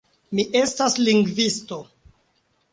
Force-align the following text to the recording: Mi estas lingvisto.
Mi 0.37 0.45
estas 0.61 0.97
lingvisto. 1.09 1.81